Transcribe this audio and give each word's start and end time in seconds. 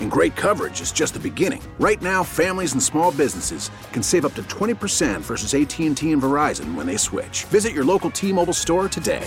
And 0.00 0.10
great 0.10 0.36
coverage 0.36 0.80
is 0.80 0.92
just 0.92 1.14
the 1.14 1.20
beginning. 1.20 1.62
Right 1.80 2.00
now, 2.00 2.22
families 2.22 2.74
and 2.74 2.82
small 2.82 3.10
businesses 3.10 3.70
can 3.92 4.02
save 4.02 4.24
up 4.24 4.34
to 4.34 4.42
20% 4.44 5.22
versus 5.22 5.54
AT&T 5.54 6.12
and 6.12 6.22
Verizon 6.22 6.74
when 6.76 6.86
they 6.86 6.96
switch. 6.96 7.44
Visit 7.44 7.72
your 7.72 7.84
local 7.84 8.10
T-Mobile 8.10 8.52
store 8.52 8.88
today. 8.88 9.26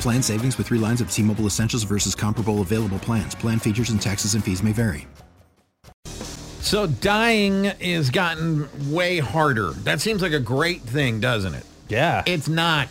Plan 0.00 0.22
savings 0.22 0.56
with 0.56 0.68
three 0.68 0.78
lines 0.78 1.02
of 1.02 1.10
T 1.10 1.22
Mobile 1.22 1.46
Essentials 1.46 1.82
versus 1.82 2.14
comparable 2.14 2.62
available 2.62 2.98
plans. 2.98 3.34
Plan 3.34 3.58
features 3.58 3.90
and 3.90 4.00
taxes 4.00 4.34
and 4.34 4.42
fees 4.42 4.62
may 4.62 4.72
vary. 4.72 5.06
So 6.60 6.86
dying 6.86 7.66
is 7.80 8.10
gotten 8.10 8.68
way 8.90 9.18
harder. 9.18 9.72
That 9.72 10.00
seems 10.00 10.22
like 10.22 10.32
a 10.32 10.40
great 10.40 10.80
thing, 10.82 11.20
doesn't 11.20 11.52
it? 11.54 11.64
Yeah. 11.88 12.22
It's 12.26 12.48
not. 12.48 12.88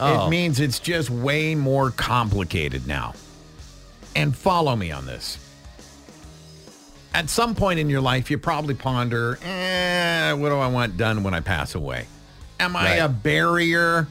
Oh. 0.00 0.26
It 0.26 0.30
means 0.30 0.58
it's 0.60 0.78
just 0.78 1.10
way 1.10 1.54
more 1.54 1.90
complicated 1.90 2.86
now. 2.86 3.14
And 4.16 4.34
follow 4.34 4.74
me 4.74 4.90
on 4.90 5.06
this. 5.06 5.38
At 7.12 7.28
some 7.28 7.54
point 7.54 7.78
in 7.80 7.90
your 7.90 8.00
life, 8.00 8.30
you 8.30 8.38
probably 8.38 8.74
ponder, 8.74 9.38
eh, 9.44 10.32
what 10.32 10.48
do 10.48 10.56
I 10.58 10.68
want 10.68 10.96
done 10.96 11.22
when 11.22 11.34
I 11.34 11.40
pass 11.40 11.74
away? 11.74 12.06
Am 12.58 12.76
I 12.76 12.84
Right. 12.84 12.96
a 12.96 13.08
barrier? 13.08 14.06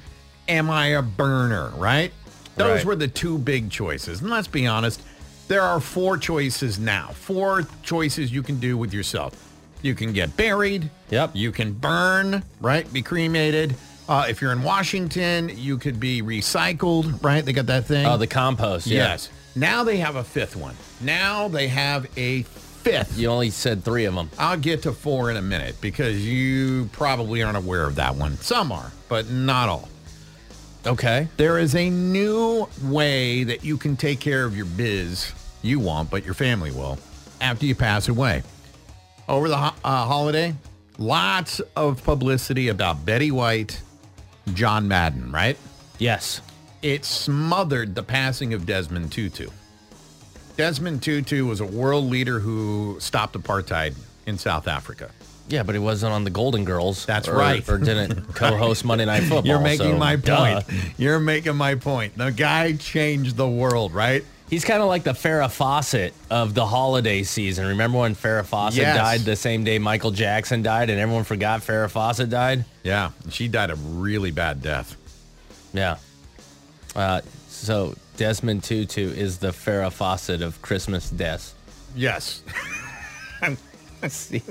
Am 0.47 0.69
I 0.69 0.87
a 0.87 1.01
burner? 1.01 1.69
Right? 1.75 2.11
Those 2.55 2.77
Right. 2.79 2.85
were 2.85 2.95
the 2.95 3.07
two 3.07 3.37
big 3.37 3.69
choices. 3.69 4.21
And 4.21 4.29
let's 4.29 4.47
be 4.47 4.67
honest, 4.67 5.01
there 5.47 5.61
are 5.61 5.79
four 5.79 6.17
choices 6.17 6.77
now. 6.77 7.11
Four 7.13 7.67
choices 7.83 8.31
you 8.31 8.43
can 8.43 8.59
do 8.59 8.77
with 8.77 8.93
yourself. 8.93 9.33
You 9.81 9.95
can 9.95 10.11
get 10.11 10.35
buried. 10.35 10.89
Yep. 11.09 11.31
You 11.33 11.51
can 11.51 11.71
burn, 11.71 12.43
right? 12.59 12.91
Be 12.91 13.01
cremated. 13.01 13.75
Uh, 14.09 14.25
if 14.27 14.41
you're 14.41 14.51
in 14.51 14.63
Washington, 14.63 15.51
you 15.53 15.77
could 15.77 15.99
be 15.99 16.23
recycled, 16.23 17.23
right? 17.23 17.45
They 17.45 17.53
got 17.53 17.67
that 17.67 17.85
thing. 17.85 18.07
Oh, 18.07 18.17
the 18.17 18.25
compost. 18.25 18.87
Yeah. 18.87 19.03
Yes. 19.09 19.29
Now 19.55 19.83
they 19.83 19.97
have 19.97 20.15
a 20.15 20.23
fifth 20.23 20.55
one. 20.55 20.75
Now 20.99 21.47
they 21.47 21.67
have 21.67 22.07
a 22.17 22.41
fifth. 22.41 23.19
You 23.19 23.27
only 23.29 23.51
said 23.51 23.83
three 23.83 24.05
of 24.05 24.15
them. 24.15 24.31
I'll 24.39 24.57
get 24.57 24.81
to 24.83 24.93
four 24.93 25.29
in 25.29 25.37
a 25.37 25.43
minute 25.43 25.75
because 25.79 26.25
you 26.25 26.89
probably 26.91 27.43
aren't 27.43 27.57
aware 27.57 27.85
of 27.85 27.95
that 27.95 28.15
one. 28.15 28.35
Some 28.37 28.71
are, 28.71 28.91
but 29.09 29.29
not 29.29 29.69
all. 29.69 29.87
Okay. 30.87 31.27
There 31.37 31.59
is 31.59 31.75
a 31.75 31.89
new 31.91 32.67
way 32.85 33.43
that 33.43 33.63
you 33.63 33.77
can 33.77 33.95
take 33.95 34.19
care 34.19 34.43
of 34.43 34.57
your 34.57 34.65
biz. 34.65 35.31
You 35.61 35.79
won't, 35.79 36.09
but 36.09 36.25
your 36.25 36.33
family 36.33 36.71
will 36.71 36.97
after 37.41 37.67
you 37.67 37.75
pass 37.75 38.07
away. 38.07 38.41
Over 39.27 39.49
the 39.49 39.57
ho- 39.57 39.75
uh, 39.83 40.05
holiday, 40.07 40.55
lots 40.97 41.59
of 41.75 42.03
publicity 42.03 42.69
about 42.69 43.05
Betty 43.05 43.29
White, 43.29 43.79
John 44.55 44.87
Madden, 44.87 45.31
right? 45.31 45.57
Yes. 45.97 46.41
It 46.81 47.05
smothered 47.05 47.95
the 47.95 48.03
passing 48.03 48.53
of 48.53 48.65
Desmond 48.65 49.11
Tutu. 49.11 49.49
Desmond 50.57 51.01
Tutu 51.01 51.45
was 51.45 51.59
a 51.59 51.65
world 51.65 52.05
leader 52.05 52.39
who 52.39 52.97
stopped 52.99 53.35
apartheid 53.35 53.95
in 54.25 54.37
South 54.37 54.67
Africa. 54.67 55.11
Yeah, 55.47 55.63
but 55.63 55.73
he 55.73 55.79
wasn't 55.79 56.13
on 56.13 56.23
the 56.25 56.29
Golden 56.29 56.63
Girls. 56.63 57.05
That's 57.05 57.27
or- 57.27 57.35
right. 57.35 57.67
Or 57.67 57.77
didn't 57.77 58.33
co-host 58.35 58.85
Monday 58.85 59.05
Night 59.05 59.21
Football. 59.21 59.45
You're 59.47 59.59
making 59.59 59.91
so, 59.93 59.97
my 59.97 60.15
duh. 60.15 60.61
point. 60.61 60.65
You're 60.97 61.19
making 61.19 61.55
my 61.55 61.75
point. 61.75 62.17
The 62.17 62.31
guy 62.31 62.73
changed 62.73 63.35
the 63.35 63.47
world, 63.49 63.93
right? 63.93 64.23
He's 64.49 64.65
kind 64.65 64.81
of 64.81 64.87
like 64.87 65.03
the 65.03 65.11
Farrah 65.11 65.51
Fawcett 65.51 66.13
of 66.31 66.55
the 66.55 66.65
holiday 66.65 67.21
season. 67.21 67.67
Remember 67.67 67.99
when 67.99 68.15
Farrah 68.15 68.45
Fawcett 68.45 68.79
Yes. 68.81 68.97
died 68.97 69.19
the 69.21 69.35
same 69.35 69.63
day 69.63 69.77
Michael 69.77 70.09
Jackson 70.11 70.63
died, 70.63 70.89
and 70.89 70.99
everyone 70.99 71.23
forgot 71.23 71.61
Farrah 71.61 71.89
Fawcett 71.89 72.29
died? 72.31 72.65
Yeah, 72.83 73.11
she 73.29 73.47
died 73.47 73.69
a 73.69 73.75
really 73.75 74.31
bad 74.31 74.61
death. 74.63 74.95
Yeah. 75.71 75.97
Uh, 76.95 77.21
so 77.47 77.93
Desmond 78.17 78.63
Tutu 78.63 79.11
is 79.11 79.37
the 79.37 79.49
Farrah 79.49 79.91
Fawcett 79.91 80.41
of 80.41 80.59
Christmas 80.63 81.11
deaths. 81.11 81.53
Yes. 81.95 82.41
See, 84.07 84.41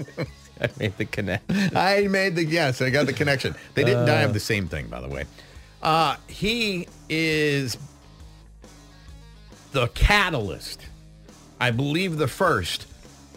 I 0.60 0.68
made 0.78 0.96
the 0.96 1.04
connection. 1.06 1.76
I 1.76 2.06
made 2.06 2.36
the 2.36 2.44
yes. 2.44 2.80
I 2.80 2.90
got 2.90 3.06
the 3.06 3.12
connection. 3.12 3.56
They 3.74 3.82
didn't 3.82 4.06
die 4.06 4.22
of 4.22 4.32
the 4.32 4.40
same 4.40 4.68
thing, 4.68 4.86
by 4.86 5.00
the 5.00 5.08
way. 5.08 5.24
Uh, 5.82 6.16
he 6.28 6.86
is 7.08 7.76
the 9.72 9.88
catalyst, 9.88 10.86
I 11.60 11.70
believe, 11.70 12.18
the 12.18 12.28
first 12.28 12.86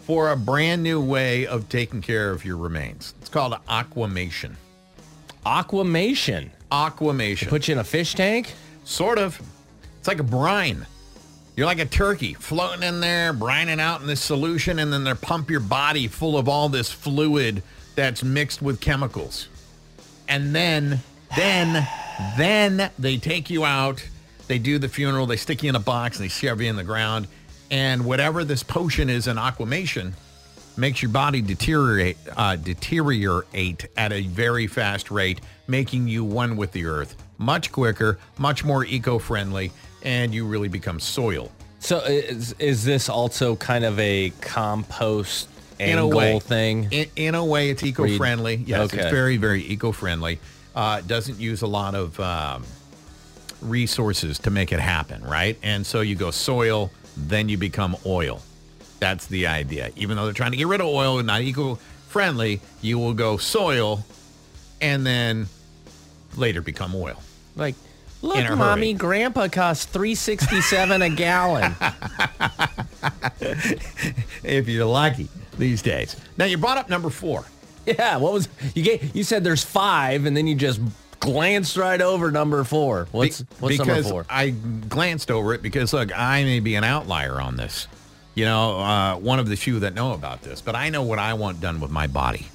for 0.06 0.30
a 0.30 0.36
brand 0.36 0.82
new 0.82 1.00
way 1.00 1.46
of 1.46 1.68
taking 1.68 2.00
care 2.02 2.30
of 2.30 2.44
your 2.44 2.56
remains. 2.56 3.14
It's 3.20 3.28
called 3.28 3.54
aquamation. 3.68 4.56
Aquamation. 5.46 6.50
Aquamation. 6.70 7.48
Put 7.48 7.68
you 7.68 7.72
in 7.72 7.78
a 7.78 7.84
fish 7.84 8.14
tank? 8.14 8.52
Sort 8.84 9.18
of. 9.18 9.40
It's 9.98 10.08
like 10.08 10.18
a 10.18 10.24
brine. 10.24 10.86
You're 11.56 11.66
like 11.66 11.78
a 11.78 11.86
turkey 11.86 12.34
floating 12.34 12.82
in 12.82 13.00
there, 13.00 13.34
brining 13.34 13.78
out 13.78 14.00
in 14.00 14.06
this 14.06 14.22
solution, 14.22 14.78
and 14.78 14.92
then 14.92 15.04
they 15.04 15.14
pump 15.14 15.50
your 15.50 15.60
body 15.60 16.08
full 16.08 16.38
of 16.38 16.48
all 16.48 16.68
this 16.68 16.90
fluid 16.90 17.62
that's 17.94 18.24
mixed 18.24 18.62
with 18.62 18.80
chemicals. 18.80 19.48
And 20.28 20.54
then, 20.54 21.00
then, 21.36 21.86
then 22.38 22.90
they 22.98 23.18
take 23.18 23.50
you 23.50 23.66
out, 23.66 24.02
they 24.52 24.58
do 24.58 24.78
the 24.78 24.88
funeral, 24.88 25.24
they 25.24 25.38
stick 25.38 25.62
you 25.62 25.70
in 25.70 25.76
a 25.76 25.80
box, 25.80 26.18
and 26.18 26.24
they 26.24 26.28
shove 26.28 26.60
you 26.60 26.68
in 26.68 26.76
the 26.76 26.84
ground. 26.84 27.26
And 27.70 28.04
whatever 28.04 28.44
this 28.44 28.62
potion 28.62 29.08
is 29.08 29.26
in 29.26 29.38
aquamation 29.38 30.12
makes 30.76 31.00
your 31.00 31.10
body 31.10 31.40
deteriorate, 31.40 32.18
uh, 32.36 32.56
deteriorate 32.56 33.86
at 33.96 34.12
a 34.12 34.20
very 34.26 34.66
fast 34.66 35.10
rate, 35.10 35.40
making 35.68 36.06
you 36.06 36.22
one 36.22 36.58
with 36.58 36.70
the 36.72 36.84
earth 36.84 37.16
much 37.38 37.72
quicker, 37.72 38.18
much 38.36 38.62
more 38.62 38.84
eco-friendly, 38.84 39.72
and 40.02 40.34
you 40.34 40.46
really 40.46 40.68
become 40.68 41.00
soil. 41.00 41.50
So 41.78 42.00
is, 42.00 42.54
is 42.58 42.84
this 42.84 43.08
also 43.08 43.56
kind 43.56 43.86
of 43.86 43.98
a 43.98 44.34
compost 44.42 45.48
in 45.80 45.96
a 45.96 46.06
way 46.06 46.38
thing? 46.40 46.88
In, 46.90 47.06
in 47.16 47.34
a 47.34 47.44
way, 47.44 47.70
it's 47.70 47.82
eco-friendly. 47.82 48.56
Yes, 48.66 48.92
Okay. 48.92 48.98
it's 48.98 49.10
very, 49.10 49.38
very 49.38 49.62
eco-friendly. 49.62 50.40
Uh, 50.74 51.00
doesn't 51.00 51.40
use 51.40 51.62
a 51.62 51.66
lot 51.66 51.94
of 51.94 52.20
um, 52.20 52.64
resources 53.62 54.38
to 54.40 54.50
make 54.50 54.72
it 54.72 54.80
happen, 54.80 55.22
right? 55.22 55.56
And 55.62 55.86
so 55.86 56.00
you 56.00 56.14
go 56.14 56.30
soil, 56.30 56.90
then 57.16 57.48
you 57.48 57.56
become 57.58 57.96
oil. 58.04 58.42
That's 59.00 59.26
the 59.26 59.46
idea. 59.46 59.90
Even 59.96 60.16
though 60.16 60.24
they're 60.24 60.32
trying 60.34 60.52
to 60.52 60.56
get 60.56 60.66
rid 60.66 60.80
of 60.80 60.86
oil 60.86 61.18
and 61.18 61.26
not 61.26 61.40
eco-friendly, 61.42 62.60
you 62.80 62.98
will 62.98 63.14
go 63.14 63.36
soil, 63.36 64.04
and 64.80 65.04
then 65.06 65.46
later 66.36 66.60
become 66.62 66.94
oil. 66.94 67.20
like, 67.56 67.74
look, 68.20 68.36
a 68.38 68.42
hurry. 68.42 68.56
mommy, 68.56 68.94
grandpa 68.94 69.48
costs 69.48 69.84
three 69.86 70.14
sixty 70.14 70.60
seven 70.60 71.02
a 71.02 71.10
gallon. 71.10 71.74
If 74.44 74.68
you're 74.68 74.84
lucky 74.86 75.28
these 75.58 75.82
days. 75.82 76.16
Now 76.36 76.44
you 76.46 76.58
brought 76.58 76.78
up 76.78 76.88
number 76.88 77.10
four. 77.10 77.44
yeah, 77.86 78.16
what 78.16 78.32
was 78.32 78.48
you 78.74 78.82
gave? 78.82 79.14
You 79.14 79.24
said 79.24 79.44
there's 79.44 79.64
five, 79.64 80.26
and 80.26 80.36
then 80.36 80.46
you 80.46 80.54
just 80.54 80.80
glanced 81.22 81.76
right 81.76 82.00
over 82.00 82.30
number 82.32 82.64
four. 82.64 83.06
What's 83.12 83.40
what's 83.60 83.78
number 83.78 84.02
four? 84.02 84.26
I 84.28 84.50
glanced 84.50 85.30
over 85.30 85.54
it 85.54 85.62
because 85.62 85.92
look, 85.92 86.10
I 86.16 86.42
may 86.44 86.60
be 86.60 86.74
an 86.74 86.84
outlier 86.84 87.40
on 87.40 87.56
this. 87.56 87.86
You 88.34 88.44
know, 88.46 88.80
uh, 88.80 89.16
one 89.16 89.38
of 89.38 89.48
the 89.48 89.56
few 89.56 89.80
that 89.80 89.94
know 89.94 90.12
about 90.14 90.42
this, 90.42 90.60
but 90.60 90.74
I 90.74 90.88
know 90.88 91.02
what 91.02 91.18
I 91.18 91.34
want 91.34 91.60
done 91.60 91.80
with 91.80 91.90
my 91.90 92.06
body. 92.06 92.46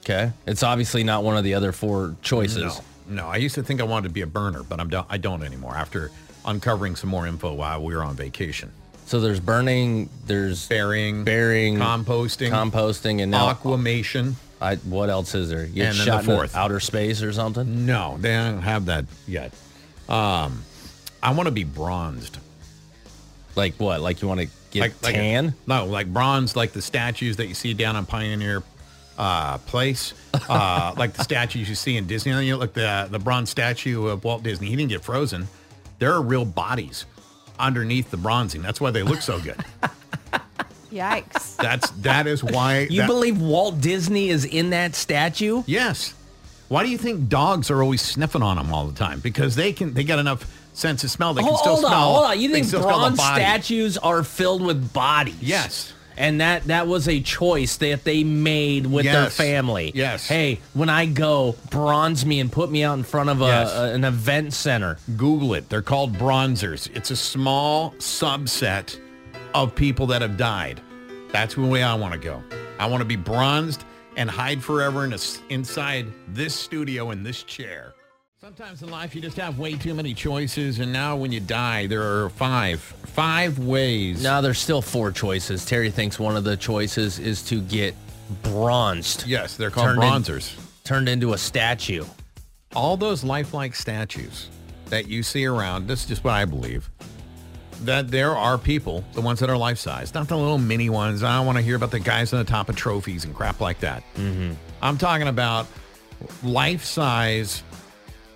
Okay, 0.00 0.32
it's 0.46 0.62
obviously 0.62 1.04
not 1.04 1.22
one 1.24 1.36
of 1.36 1.44
the 1.44 1.54
other 1.54 1.72
four 1.72 2.14
choices. 2.22 2.80
No, 3.08 3.22
no. 3.22 3.26
I 3.28 3.36
used 3.36 3.54
to 3.54 3.62
think 3.62 3.80
I 3.80 3.84
wanted 3.84 4.08
to 4.08 4.14
be 4.14 4.22
a 4.22 4.26
burner, 4.26 4.62
but 4.62 4.78
I'm 4.80 4.88
do- 4.90 5.04
I 5.08 5.16
don't 5.16 5.42
anymore. 5.42 5.74
After 5.76 6.10
uncovering 6.44 6.96
some 6.96 7.08
more 7.08 7.26
info 7.26 7.54
while 7.54 7.82
we 7.82 7.94
were 7.94 8.02
on 8.02 8.14
vacation, 8.16 8.70
So 9.06 9.20
there's 9.20 9.38
burning, 9.40 10.08
there's 10.26 10.66
burying, 10.68 11.22
burying, 11.24 11.76
composting, 11.76 12.50
composting, 12.50 13.22
and 13.22 13.30
now 13.30 13.48
aquamation. 13.48 14.36
I, 14.62 14.76
what 14.76 15.10
else 15.10 15.34
is 15.34 15.48
there? 15.50 15.64
You 15.64 15.82
And 15.84 15.94
the 15.96 16.04
shot 16.04 16.20
into 16.24 16.36
fourth. 16.36 16.54
outer 16.56 16.80
space 16.80 17.22
or 17.22 17.32
something? 17.32 17.84
No, 17.84 18.16
they 18.20 18.32
don't 18.34 18.62
have 18.62 18.86
that 18.86 19.04
yet. 19.26 19.52
Um, 20.08 20.62
I 21.22 21.32
want 21.32 21.46
to 21.48 21.52
be 21.52 21.64
bronzed. 21.64 22.38
Like 23.56 23.74
what? 23.74 24.00
Like 24.00 24.22
you 24.22 24.28
want 24.28 24.40
to 24.40 24.48
get 24.70 24.80
like 24.80 25.02
like 25.02 25.14
tan? 25.14 25.54
no, 25.66 25.84
like 25.86 26.12
bronze, 26.12 26.56
like 26.56 26.72
the 26.72 26.80
statues 26.82 27.36
that 27.36 27.46
you 27.46 27.54
see 27.54 27.74
down 27.74 27.96
on 27.96 28.06
Pioneer 28.06 28.62
uh, 29.18 29.58
Place, 29.58 30.14
uh, 30.48 30.94
like 30.98 31.12
the 31.12 31.22
statues 31.24 31.68
you 31.68 31.74
see 31.74 31.96
in 31.96 32.06
Disneyland. 32.06 32.46
You 32.46 32.52
know, 32.52 32.58
like 32.58 32.72
the 32.72 33.08
the 33.10 33.18
bronze 33.18 33.50
statue 33.50 34.06
of 34.06 34.24
Walt 34.24 34.42
Disney. 34.42 34.68
He 34.68 34.76
didn't 34.76 34.90
get 34.90 35.04
frozen. 35.04 35.48
There 35.98 36.12
are 36.12 36.22
real 36.22 36.44
bodies 36.46 37.04
underneath 37.58 38.10
the 38.10 38.16
bronzing. 38.16 38.62
That's 38.62 38.80
why 38.80 38.90
they 38.90 39.02
look 39.02 39.20
so 39.22 39.38
good. 39.38 39.62
Yikes. 40.92 41.56
That's 41.60 41.90
that 42.02 42.26
is 42.26 42.44
why. 42.44 42.86
You 42.90 43.02
that- 43.02 43.06
believe 43.08 43.40
Walt 43.40 43.80
Disney 43.80 44.28
is 44.28 44.44
in 44.44 44.70
that 44.70 44.94
statue? 44.94 45.62
Yes. 45.66 46.14
Why 46.68 46.82
do 46.84 46.90
you 46.90 46.98
think 46.98 47.28
dogs 47.28 47.70
are 47.70 47.82
always 47.82 48.00
sniffing 48.00 48.42
on 48.42 48.56
them 48.56 48.72
all 48.72 48.86
the 48.86 48.94
time? 48.98 49.20
Because 49.20 49.56
they 49.56 49.72
can. 49.72 49.92
They 49.94 50.04
got 50.04 50.18
enough 50.18 50.50
sense 50.72 51.04
of 51.04 51.10
smell. 51.10 51.34
They 51.34 51.42
can 51.42 51.48
Hold, 51.48 51.58
still 51.60 51.72
hold 51.74 51.84
on, 51.84 51.90
smell. 51.90 52.14
hold 52.14 52.24
on. 52.26 52.40
You 52.40 52.48
think 52.48 52.62
can 52.64 52.68
still 52.68 52.82
smell 52.82 53.10
the 53.10 53.16
bronze 53.16 53.20
statues 53.36 53.98
are 53.98 54.22
filled 54.22 54.62
with 54.62 54.92
bodies? 54.92 55.36
Yes. 55.40 55.92
And 56.16 56.40
that 56.42 56.64
that 56.64 56.86
was 56.86 57.08
a 57.08 57.20
choice 57.20 57.76
that 57.78 58.04
they 58.04 58.22
made 58.22 58.86
with 58.86 59.04
their 59.06 59.28
family. 59.30 59.92
Yes. 59.94 60.28
Hey, 60.28 60.60
when 60.74 60.88
I 60.90 61.06
go, 61.06 61.56
bronze 61.70 62.24
me 62.26 62.38
and 62.40 62.52
put 62.52 62.70
me 62.70 62.84
out 62.84 62.98
in 62.98 63.02
front 63.04 63.30
of 63.30 63.40
a, 63.42 63.46
Yes. 63.46 63.72
a- 63.74 63.94
an 63.94 64.04
event 64.04 64.52
center. 64.52 64.98
Google 65.16 65.54
it. 65.54 65.68
They're 65.70 65.80
called 65.82 66.14
bronzers. 66.14 66.88
It's 66.94 67.10
a 67.10 67.16
small 67.16 67.92
subset 67.98 68.98
of 69.54 69.74
people 69.74 70.06
that 70.08 70.22
have 70.22 70.36
died. 70.36 70.80
That's 71.30 71.54
the 71.54 71.62
way 71.62 71.82
I 71.82 71.94
want 71.94 72.12
to 72.14 72.18
go. 72.18 72.42
I 72.78 72.86
want 72.86 73.00
to 73.00 73.04
be 73.06 73.16
bronzed 73.16 73.84
and 74.16 74.30
hide 74.30 74.62
forever 74.62 75.04
in 75.04 75.12
a 75.12 75.18
inside 75.48 76.06
this 76.28 76.54
studio 76.54 77.10
in 77.10 77.22
this 77.22 77.42
chair. 77.42 77.94
Sometimes 78.40 78.82
in 78.82 78.90
life 78.90 79.14
you 79.14 79.20
just 79.20 79.36
have 79.36 79.58
way 79.58 79.74
too 79.76 79.94
many 79.94 80.14
choices, 80.14 80.80
and 80.80 80.92
now 80.92 81.14
when 81.16 81.30
you 81.30 81.38
die, 81.40 81.86
there 81.86 82.02
are 82.02 82.28
five, 82.30 82.80
five 82.80 83.58
ways. 83.60 84.22
Now 84.22 84.40
there's 84.40 84.58
still 84.58 84.82
four 84.82 85.12
choices. 85.12 85.64
Terry 85.64 85.90
thinks 85.92 86.18
one 86.18 86.36
of 86.36 86.42
the 86.44 86.56
choices 86.56 87.18
is 87.20 87.42
to 87.44 87.60
get 87.60 87.94
bronzed, 88.42 89.26
Yes, 89.26 89.56
they're 89.56 89.70
called 89.70 89.86
Turned 89.86 90.02
in- 90.02 90.08
bronzers. 90.10 90.54
turned 90.84 91.08
into 91.08 91.32
a 91.34 91.38
statue. 91.38 92.04
all 92.74 92.96
those 92.96 93.22
lifelike 93.22 93.74
statues 93.74 94.48
that 94.86 95.06
you 95.06 95.22
see 95.22 95.44
around, 95.46 95.86
this 95.86 96.02
is 96.02 96.08
just 96.08 96.24
what 96.24 96.32
I 96.34 96.44
believe, 96.44 96.88
that 97.86 98.08
there 98.08 98.36
are 98.36 98.58
people, 98.58 99.04
the 99.12 99.20
ones 99.20 99.40
that 99.40 99.50
are 99.50 99.56
life-size, 99.56 100.14
not 100.14 100.28
the 100.28 100.36
little 100.36 100.58
mini 100.58 100.90
ones. 100.90 101.22
I 101.22 101.36
don't 101.36 101.46
want 101.46 101.58
to 101.58 101.62
hear 101.62 101.76
about 101.76 101.90
the 101.90 102.00
guys 102.00 102.32
on 102.32 102.38
the 102.38 102.44
top 102.44 102.68
of 102.68 102.76
trophies 102.76 103.24
and 103.24 103.34
crap 103.34 103.60
like 103.60 103.80
that. 103.80 104.02
Mm-hmm. 104.14 104.52
I'm 104.80 104.98
talking 104.98 105.28
about 105.28 105.66
life-size 106.42 107.62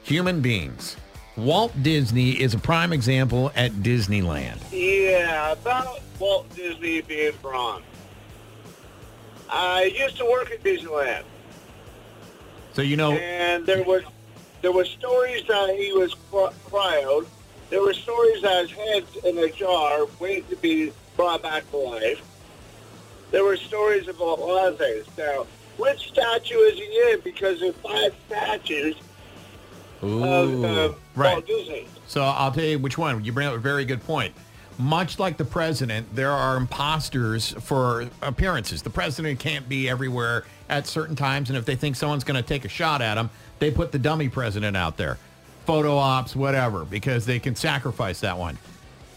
human 0.02 0.40
beings. 0.40 0.96
Walt 1.36 1.72
Disney 1.82 2.30
is 2.30 2.54
a 2.54 2.58
prime 2.58 2.92
example 2.92 3.52
at 3.54 3.70
Disneyland. 3.72 4.58
Yeah, 4.72 5.52
about 5.52 6.00
Walt 6.18 6.48
Disney 6.54 7.02
being 7.02 7.32
bronze. 7.42 7.84
I 9.50 9.84
used 9.84 10.16
to 10.16 10.24
work 10.24 10.50
at 10.50 10.62
Disneyland, 10.62 11.22
So 12.72 12.82
you 12.82 12.96
know, 12.96 13.12
and 13.12 13.64
there 13.66 13.84
was 13.84 14.02
there 14.62 14.72
were 14.72 14.84
stories 14.84 15.44
that 15.46 15.76
he 15.78 15.92
was 15.92 16.14
cry- 16.30 16.52
cryoed. 16.68 17.26
There 17.70 17.82
were 17.82 17.94
stories 17.94 18.42
his 18.42 18.70
head's 18.70 19.16
in 19.24 19.38
a 19.38 19.50
jar 19.50 20.06
waiting 20.20 20.48
to 20.50 20.56
be 20.56 20.92
brought 21.16 21.42
back 21.42 21.68
to 21.70 21.76
life. 21.76 22.22
There 23.30 23.44
were 23.44 23.56
stories 23.56 24.06
about 24.08 24.38
a 24.38 24.44
lot 24.44 24.68
of 24.68 24.78
things. 24.78 25.04
Now, 25.18 25.46
which 25.76 26.08
statue 26.08 26.58
is 26.58 26.74
he 26.78 27.12
in? 27.12 27.20
Because 27.20 27.60
there's 27.60 27.74
five 27.76 28.14
statues 28.26 28.96
Ooh. 30.02 30.24
of 30.24 30.64
uh, 30.64 30.94
Right. 31.16 31.32
Walt 31.32 31.46
Disney. 31.46 31.88
So 32.06 32.22
I'll 32.22 32.52
tell 32.52 32.64
you 32.64 32.78
which 32.78 32.96
one. 32.98 33.24
You 33.24 33.32
bring 33.32 33.48
up 33.48 33.54
a 33.54 33.58
very 33.58 33.84
good 33.84 34.02
point. 34.04 34.34
Much 34.78 35.18
like 35.18 35.38
the 35.38 35.44
president, 35.44 36.14
there 36.14 36.30
are 36.30 36.56
imposters 36.58 37.52
for 37.62 38.08
appearances. 38.20 38.82
The 38.82 38.90
president 38.90 39.40
can't 39.40 39.66
be 39.68 39.88
everywhere 39.88 40.44
at 40.68 40.86
certain 40.86 41.16
times, 41.16 41.48
and 41.48 41.56
if 41.56 41.64
they 41.64 41.76
think 41.76 41.96
someone's 41.96 42.24
going 42.24 42.40
to 42.40 42.46
take 42.46 42.66
a 42.66 42.68
shot 42.68 43.00
at 43.00 43.16
him, 43.16 43.30
they 43.58 43.70
put 43.70 43.90
the 43.90 43.98
dummy 43.98 44.28
president 44.28 44.76
out 44.76 44.98
there, 44.98 45.16
photo 45.66 45.96
ops, 45.96 46.36
whatever, 46.36 46.84
because 46.84 47.26
they 47.26 47.38
can 47.38 47.56
sacrifice 47.56 48.20
that 48.20 48.38
one. 48.38 48.56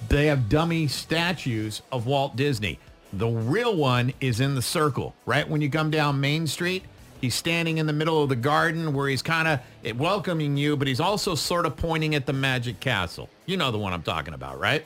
They 0.09 0.25
have 0.27 0.49
dummy 0.49 0.87
statues 0.87 1.81
of 1.91 2.07
Walt 2.07 2.35
Disney. 2.35 2.79
The 3.13 3.27
real 3.27 3.75
one 3.75 4.13
is 4.19 4.39
in 4.39 4.55
the 4.55 4.61
circle, 4.61 5.13
right 5.25 5.47
when 5.47 5.61
you 5.61 5.69
come 5.69 5.91
down 5.91 6.19
Main 6.19 6.47
Street. 6.47 6.83
He's 7.21 7.35
standing 7.35 7.79
in 7.79 7.85
the 7.85 7.93
middle 7.93 8.23
of 8.23 8.29
the 8.29 8.35
garden 8.35 8.93
where 8.93 9.09
he's 9.09 9.21
kind 9.21 9.47
of 9.47 9.99
welcoming 9.99 10.55
you, 10.57 10.77
but 10.77 10.87
he's 10.87 11.01
also 11.01 11.35
sort 11.35 11.65
of 11.65 11.75
pointing 11.75 12.15
at 12.15 12.25
the 12.25 12.33
Magic 12.33 12.79
Castle. 12.79 13.29
You 13.45 13.57
know 13.57 13.71
the 13.71 13.77
one 13.77 13.93
I'm 13.93 14.03
talking 14.03 14.33
about, 14.33 14.59
right? 14.59 14.85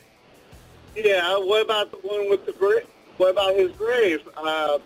Yeah, 0.96 1.36
what 1.38 1.62
about 1.64 1.90
the 1.90 1.98
one 1.98 2.28
with 2.28 2.44
the? 2.44 2.52
What 3.16 3.30
about 3.30 3.54
his 3.54 3.70
grave, 3.72 4.20
uh, 4.36 4.78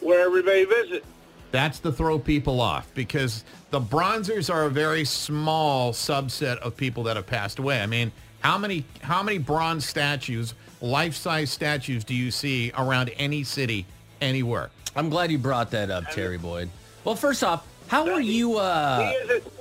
where 0.00 0.24
everybody 0.24 0.64
visits? 0.64 1.06
That's 1.56 1.78
to 1.78 1.90
throw 1.90 2.18
people 2.18 2.60
off 2.60 2.92
because 2.92 3.42
the 3.70 3.80
bronzers 3.80 4.52
are 4.52 4.66
a 4.66 4.70
very 4.70 5.06
small 5.06 5.94
subset 5.94 6.58
of 6.58 6.76
people 6.76 7.04
that 7.04 7.16
have 7.16 7.26
passed 7.26 7.58
away. 7.58 7.80
I 7.80 7.86
mean, 7.86 8.12
how 8.40 8.58
many 8.58 8.84
how 9.00 9.22
many 9.22 9.38
bronze 9.38 9.88
statues, 9.88 10.52
life-size 10.82 11.50
statues 11.50 12.04
do 12.04 12.12
you 12.14 12.30
see 12.30 12.72
around 12.76 13.10
any 13.16 13.42
city 13.42 13.86
anywhere? 14.20 14.68
I'm 14.94 15.08
glad 15.08 15.30
you 15.30 15.38
brought 15.38 15.70
that 15.70 15.90
up, 15.90 16.10
Terry 16.10 16.36
Boyd. 16.36 16.68
Well, 17.04 17.14
first 17.14 17.42
off, 17.42 17.66
how 17.86 18.06
are 18.06 18.20
you? 18.20 18.58
uh... 18.58 18.98
he 18.98 19.14
isn't. 19.14 19.52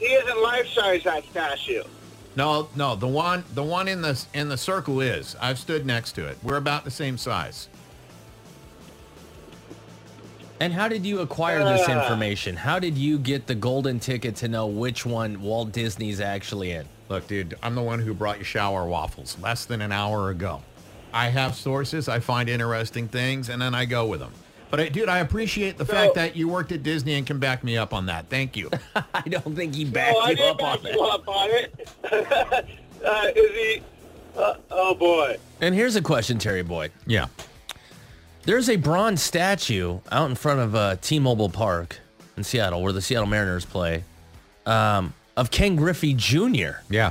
He 0.00 0.04
isn't 0.04 0.42
life-size 0.42 1.02
that 1.04 1.24
statue. 1.24 1.82
No, 2.36 2.68
no, 2.76 2.94
the 2.94 3.08
one 3.08 3.42
the 3.54 3.64
one 3.64 3.88
in 3.88 4.02
the 4.02 4.22
in 4.34 4.50
the 4.50 4.58
circle 4.58 5.00
is. 5.00 5.34
I've 5.40 5.58
stood 5.58 5.86
next 5.86 6.12
to 6.12 6.26
it. 6.26 6.36
We're 6.42 6.58
about 6.58 6.84
the 6.84 6.90
same 6.90 7.16
size. 7.16 7.70
And 10.60 10.72
how 10.72 10.88
did 10.88 11.04
you 11.06 11.20
acquire 11.20 11.64
this 11.64 11.88
Uh. 11.88 11.92
information? 11.92 12.56
How 12.56 12.78
did 12.78 12.96
you 12.98 13.18
get 13.18 13.46
the 13.46 13.54
golden 13.54 14.00
ticket 14.00 14.36
to 14.36 14.48
know 14.48 14.66
which 14.66 15.04
one 15.06 15.40
Walt 15.42 15.72
Disney's 15.72 16.20
actually 16.20 16.72
in? 16.72 16.86
Look, 17.08 17.26
dude, 17.26 17.56
I'm 17.62 17.74
the 17.74 17.82
one 17.82 18.00
who 18.00 18.12
brought 18.14 18.38
you 18.38 18.44
shower 18.44 18.84
waffles 18.86 19.36
less 19.40 19.64
than 19.64 19.80
an 19.80 19.92
hour 19.92 20.30
ago. 20.30 20.62
I 21.12 21.28
have 21.28 21.54
sources, 21.54 22.08
I 22.08 22.20
find 22.20 22.48
interesting 22.50 23.08
things, 23.08 23.48
and 23.48 23.62
then 23.62 23.74
I 23.74 23.86
go 23.86 24.06
with 24.06 24.20
them. 24.20 24.32
But, 24.70 24.80
I, 24.80 24.88
dude, 24.90 25.08
I 25.08 25.20
appreciate 25.20 25.78
the 25.78 25.86
fact 25.86 26.14
that 26.16 26.36
you 26.36 26.46
worked 26.48 26.72
at 26.72 26.82
Disney 26.82 27.14
and 27.14 27.26
can 27.26 27.38
back 27.38 27.64
me 27.64 27.78
up 27.78 27.94
on 27.94 28.04
that. 28.06 28.26
Thank 28.28 28.54
you. 28.54 28.70
I 29.14 29.22
don't 29.22 29.56
think 29.56 29.74
he 29.74 29.86
backed 29.86 30.14
oh, 30.14 30.20
I 30.20 30.30
you 30.30 30.36
didn't 30.36 30.50
up 30.50 30.58
back 30.58 30.82
that. 30.82 30.92
you 30.92 31.00
up 31.02 31.26
on 31.26 31.48
it. 31.50 31.88
uh, 33.06 33.22
is 33.34 33.50
he? 33.56 33.82
Uh, 34.36 34.54
oh 34.70 34.94
boy. 34.94 35.38
And 35.62 35.74
here's 35.74 35.96
a 35.96 36.02
question, 36.02 36.38
Terry 36.38 36.62
Boyd. 36.62 36.92
yeah. 37.06 37.28
There's 38.48 38.70
a 38.70 38.76
bronze 38.76 39.20
statue 39.20 39.98
out 40.10 40.30
in 40.30 40.34
front 40.34 40.60
of 40.60 40.74
uh, 40.74 40.96
T-Mobile 41.02 41.50
Park 41.50 42.00
in 42.34 42.42
Seattle, 42.42 42.82
where 42.82 42.94
the 42.94 43.02
Seattle 43.02 43.26
Mariners 43.28 43.66
play, 43.66 44.04
um, 44.64 45.12
of 45.36 45.50
Ken 45.50 45.76
Griffey 45.76 46.14
Jr., 46.14 46.78
Yeah. 46.88 47.10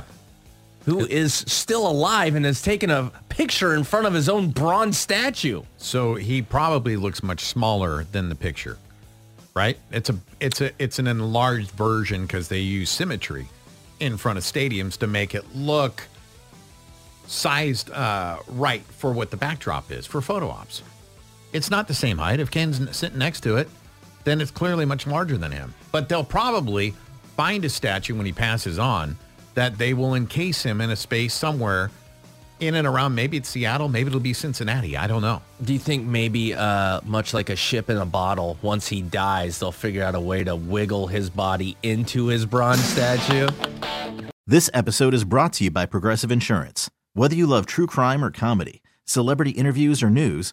who 0.84 1.06
is 1.06 1.32
still 1.32 1.86
alive 1.86 2.34
and 2.34 2.44
has 2.44 2.60
taken 2.60 2.90
a 2.90 3.12
picture 3.28 3.76
in 3.76 3.84
front 3.84 4.08
of 4.08 4.14
his 4.14 4.28
own 4.28 4.50
bronze 4.50 4.98
statue. 4.98 5.62
So 5.76 6.16
he 6.16 6.42
probably 6.42 6.96
looks 6.96 7.22
much 7.22 7.44
smaller 7.44 8.02
than 8.10 8.30
the 8.30 8.34
picture, 8.34 8.76
right? 9.54 9.78
It's 9.92 10.10
a 10.10 10.16
it's 10.40 10.60
a 10.60 10.72
it's 10.82 10.98
an 10.98 11.06
enlarged 11.06 11.70
version 11.70 12.22
because 12.22 12.48
they 12.48 12.58
use 12.58 12.90
symmetry 12.90 13.46
in 14.00 14.16
front 14.16 14.38
of 14.38 14.42
stadiums 14.44 14.96
to 14.98 15.06
make 15.06 15.36
it 15.36 15.44
look 15.54 16.02
sized 17.28 17.92
uh, 17.92 18.38
right 18.48 18.82
for 18.82 19.12
what 19.12 19.30
the 19.30 19.36
backdrop 19.36 19.92
is 19.92 20.04
for 20.04 20.20
photo 20.20 20.48
ops. 20.48 20.82
It's 21.52 21.70
not 21.70 21.88
the 21.88 21.94
same 21.94 22.18
height. 22.18 22.40
If 22.40 22.50
Ken's 22.50 22.96
sitting 22.96 23.18
next 23.18 23.40
to 23.42 23.56
it, 23.56 23.68
then 24.24 24.40
it's 24.40 24.50
clearly 24.50 24.84
much 24.84 25.06
larger 25.06 25.38
than 25.38 25.50
him. 25.52 25.72
But 25.92 26.08
they'll 26.08 26.24
probably 26.24 26.94
find 27.36 27.64
a 27.64 27.68
statue 27.68 28.14
when 28.14 28.26
he 28.26 28.32
passes 28.32 28.78
on 28.78 29.16
that 29.54 29.78
they 29.78 29.94
will 29.94 30.14
encase 30.14 30.62
him 30.62 30.80
in 30.80 30.90
a 30.90 30.96
space 30.96 31.32
somewhere 31.32 31.90
in 32.60 32.74
and 32.74 32.86
around. 32.86 33.14
Maybe 33.14 33.36
it's 33.36 33.48
Seattle. 33.48 33.88
Maybe 33.88 34.08
it'll 34.08 34.20
be 34.20 34.32
Cincinnati. 34.32 34.96
I 34.96 35.06
don't 35.06 35.22
know. 35.22 35.40
Do 35.64 35.72
you 35.72 35.78
think 35.78 36.04
maybe, 36.04 36.54
uh, 36.54 37.00
much 37.04 37.32
like 37.32 37.50
a 37.50 37.56
ship 37.56 37.88
in 37.88 37.96
a 37.96 38.06
bottle, 38.06 38.58
once 38.62 38.88
he 38.88 39.00
dies, 39.00 39.58
they'll 39.58 39.72
figure 39.72 40.02
out 40.02 40.14
a 40.14 40.20
way 40.20 40.44
to 40.44 40.54
wiggle 40.54 41.06
his 41.06 41.30
body 41.30 41.76
into 41.82 42.26
his 42.26 42.44
bronze 42.44 42.84
statue? 42.84 43.48
This 44.46 44.68
episode 44.74 45.14
is 45.14 45.24
brought 45.24 45.52
to 45.54 45.64
you 45.64 45.70
by 45.70 45.86
Progressive 45.86 46.30
Insurance. 46.30 46.90
Whether 47.14 47.34
you 47.34 47.46
love 47.46 47.66
true 47.66 47.86
crime 47.86 48.24
or 48.24 48.30
comedy, 48.30 48.82
celebrity 49.04 49.52
interviews 49.52 50.02
or 50.02 50.10
news, 50.10 50.52